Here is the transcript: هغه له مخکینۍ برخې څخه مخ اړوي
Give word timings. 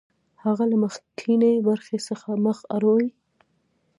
هغه 0.43 0.63
له 0.71 0.77
مخکینۍ 0.83 1.53
برخې 1.67 1.97
څخه 2.07 2.29
مخ 2.45 2.57
اړوي 2.75 3.09